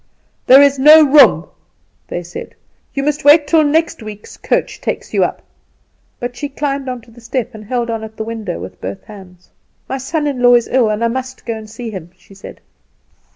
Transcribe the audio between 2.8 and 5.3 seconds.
'you must wait till next week's coach takes you